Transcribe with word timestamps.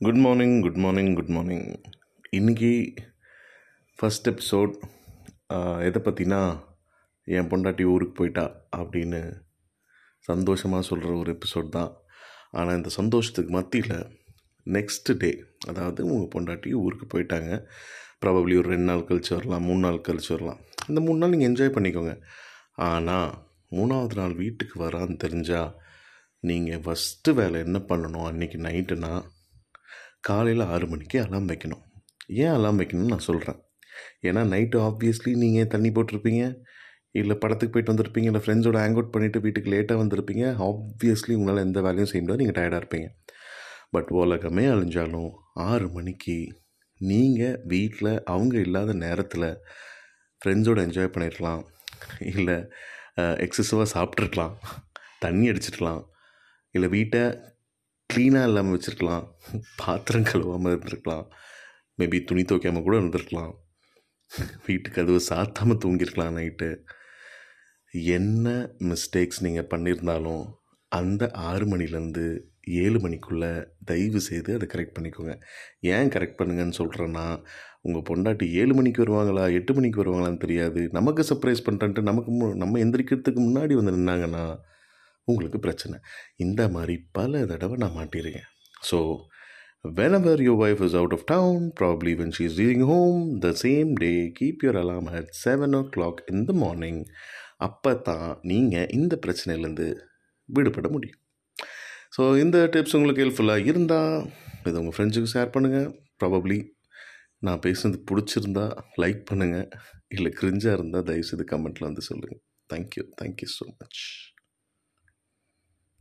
Good 0.00 0.20
morning 0.24 0.52
good 0.64 0.76
morning 0.82 1.14
good 1.18 1.30
morning 1.36 1.64
இன்றைக்கி 2.38 2.70
first 3.98 4.28
episode 4.32 4.74
எதை 5.86 6.00
பற்றினா 6.04 6.38
என் 7.36 7.48
பொண்டாட்டி 7.52 7.84
ஊருக்கு 7.92 8.14
போயிட்டா 8.18 8.44
அப்படின்னு 8.80 9.20
சந்தோஷமாக 10.28 10.86
சொல்கிற 10.88 11.10
ஒரு 11.22 11.30
எபிசோட் 11.36 11.72
தான். 11.76 11.90
ஆனால் 12.58 12.76
இந்த 12.76 12.90
சந்தோஷத்துக்கு 12.98 13.52
மத்தியில் 13.56 13.96
நெக்ஸ்ட் 14.66 15.10
டே 15.22 15.30
அதாவது 15.70 16.04
உங்கள் 16.10 16.30
பொண்டாட்டி 16.34 16.74
ஊருக்கு 16.82 17.08
போயிட்டாங்க. 17.14 17.50
ப்ராபப்ளி 18.20 18.54
ஒரு 18.60 18.70
ரெண்டு 18.74 18.88
நாள் 18.90 19.06
கழிச்சு 19.08 19.32
வரலாம் 19.36 19.66
மூணு 19.68 19.82
நாள் 19.86 19.98
கழிச்சு 20.08 20.30
வரலாம். 20.34 20.60
இந்த 20.88 21.02
மூணு 21.06 21.20
நாள் 21.22 21.34
நீங்கள் 21.34 21.50
என்ஜாய் 21.50 21.74
பண்ணிக்கோங்க. 21.78 22.14
ஆனால் 22.90 23.32
மூணாவது 23.78 24.18
நாள் 24.20 24.36
வீட்டுக்கு 24.42 24.78
வரான்னு 24.84 25.18
தெரிஞ்சால் 25.24 25.74
நீங்கள் 26.44 26.84
ஃபஸ்ட்டு 26.86 27.36
வேலை 27.40 27.64
என்ன 27.68 27.80
பண்ணணும் 27.90 28.28
அன்றைக்கி 28.30 28.60
நைட்டுனா 28.68 29.12
காலையில் 30.24 30.64
ஆறு 30.74 30.86
மணிக்கு 30.92 31.18
அலாம் 31.24 31.48
வைக்கணும். 31.50 31.82
ஏன் 32.42 32.54
அலாம் 32.56 32.78
வைக்கணும்னு 32.80 33.12
நான் 33.14 33.28
சொல்கிறேன் 33.28 33.58
ஏன்னா 34.28 34.42
நைட்டு 34.52 34.78
ஆப்வியஸ்லி 34.88 35.32
நீங்கள் 35.42 35.70
தண்ணி 35.74 35.90
போட்டிருப்பீங்க? 35.96 36.42
இல்லை 37.20 37.34
படத்துக்கு 37.42 37.72
போயிட்டு 37.74 37.92
வந்திருப்பீங்க 37.92 38.28
இல்லை 38.30 38.42
ஃப்ரெண்ட்ஸோட 38.44 38.78
ஹேங் 38.82 38.96
அவுட் 38.96 39.12
பண்ணிவிட்டு 39.14 39.42
வீட்டுக்கு 39.44 39.72
லேட்டாக 39.74 40.00
வந்திருப்பீங்க 40.02 40.44
ஆப்வியஸ்லி 40.68 41.34
உங்களால் 41.38 41.64
எந்த 41.66 41.80
வேலையும் 41.86 42.10
செய்ய 42.10 42.22
முடியாது 42.22 42.42
நீங்கள் 42.42 42.58
டயர்டாக 42.58 42.82
இருப்பீங்க. 42.82 43.08
பட் 43.94 44.10
உலகமே 44.22 44.64
அழிஞ்சாலும் 44.74 45.30
ஆறு 45.68 45.86
மணிக்கு 45.88 46.38
நீங்கள் 47.00 47.56
வீட்டில் 47.72 48.12
அவங்க 48.32 48.54
இல்லாத 48.66 48.92
நேரத்தில் 49.04 49.48
ஃப்ரெண்ட்ஸோடு 50.40 50.82
என்ஜாய் 50.86 51.12
பண்ணியிருக்கலாம் 51.14 51.62
இல்லை 52.32 52.56
எக்ஸசிவாக 53.44 53.88
சாப்பிட்ருக்கலாம் 53.94 54.54
தண்ணி 55.24 55.46
அடிச்சிருக்கலாம் 55.50 56.02
இல்லை 56.74 56.88
வீட்டை 56.96 57.22
க்ளீனாக 58.12 58.48
இல்லாமல் 58.48 58.74
வச்சுருக்கலாம். 58.74 59.24
பாத்திரம் 59.80 60.28
கழுவாமல் 60.28 60.72
இருந்திருக்கலாம். 60.74 61.26
மேபி 62.00 62.18
துணி 62.28 62.42
துவைக்காமல் 62.50 62.84
கூட 62.86 62.94
இருந்திருக்கலாம். 63.00 63.52
வீட்டுக்கு 64.66 65.02
அதுவை 65.02 65.20
சாத்தாமல் 65.30 65.80
தூங்கியிருக்கலாம் 65.82 66.36
நைட்டு 66.38 66.68
என்ன 68.16 68.46
மிஸ்டேக்ஸ் 68.90 69.42
நீங்கள் 69.46 69.68
பண்ணியிருந்தாலும் 69.72 70.42
அந்த 70.98 71.22
ஆறு 71.50 71.66
மணிலேருந்து 71.72 72.24
ஏழு 72.84 72.98
மணிக்குள்ளே 73.04 73.52
தயவு 73.90 74.20
செய்து 74.28 74.50
அதை 74.56 74.66
கரெக்ட் 74.72 74.96
பண்ணிக்கோங்க. 74.96 75.34
ஏன் 75.94 76.12
கரெக்ட் 76.14 76.38
பண்ணுங்கன்னு 76.40 76.78
சொல்கிறேன்னா 76.80 77.26
உங்கள் 77.86 78.06
பொண்டாட்டி 78.10 78.46
ஏழு 78.60 78.72
மணிக்கு 78.78 79.04
வருவாங்களா 79.04 79.44
எட்டு 79.58 79.72
மணிக்கு 79.78 80.02
வருவாங்களான்னு 80.02 80.42
தெரியாது. 80.46 80.80
நமக்கு 80.98 81.22
சர்ப்ரைஸ் 81.30 81.66
பண்ணுறன்ட்டு 81.68 82.08
நமக்கு 82.10 82.32
மு 82.38 82.48
நம்ம 82.62 82.78
எந்திரிக்கிறதுக்கு 82.84 83.42
முன்னாடி 83.48 83.74
வந்து 83.80 83.96
நின்னாங்கன்னா 83.98 84.44
உங்களுக்கு 85.32 85.58
பிரச்சனை. 85.66 85.96
இந்த 86.44 86.62
மாதிரி 86.76 86.96
பல 87.18 87.44
தடவை 87.52 87.76
நான் 87.84 87.98
மாட்டியிருக்கேன். 87.98 88.48
So 88.90 89.00
whenever 89.98 90.32
your 90.46 90.56
wife 90.62 90.80
is 90.86 90.94
out 91.00 91.12
of 91.16 91.20
town, 91.34 91.56
probably 91.80 92.12
when 92.20 92.30
she 92.36 92.44
is 92.48 92.54
leaving 92.60 92.82
home, 92.92 93.18
the 93.44 93.52
same 93.64 93.90
day, 94.04 94.16
keep 94.38 94.56
your 94.66 94.76
alarm 94.82 95.06
at 95.18 95.26
7 95.50 95.74
o'clock 95.80 96.16
in 96.32 96.38
the 96.48 96.56
morning. 96.64 96.98
அப்போ 97.66 97.92
தான் 98.08 98.28
நீங்கள் 98.50 98.90
இந்த 98.96 99.14
பிரச்சனையிலேருந்து 99.24 99.86
விடுபட 100.48 100.88
முடியும். 100.96 101.20
ஸோ 102.16 102.22
இந்த 102.42 102.58
டிப்ஸ் 102.74 102.96
உங்களுக்கு 102.98 103.24
ஹெல்ப்ஃபுல்லாக 103.24 103.70
இருந்தால் 103.70 104.12
இதை 104.68 104.76
உங்கள் 104.82 104.94
ஃப்ரெண்ட்ஸுக்கு 104.96 105.32
ஷேர் 105.34 105.54
பண்ணுங்கள் 105.54 105.88
ப்ராபப்ளி 106.22 106.58
நான் 107.46 107.62
பேசுனது 107.66 107.98
பிடிச்சிருந்தா 108.10 108.66
லைக் 109.02 109.20
பண்ணுங்கள் 109.30 109.66
இல்லை 110.16 110.30
கிரிஞ்சாக 110.40 110.76
இருந்தால் 110.78 111.06
தயவுசெய்து 111.10 111.46
கமெண்ட்டில் 111.52 111.88
வந்து 111.88 112.04
சொல்லுங்கள் 112.08 112.40
தேங்க்யூ 112.74 113.04
தேங்க்யூ 113.20 113.48
ஸோ 113.58 113.66
மச் 113.80 114.00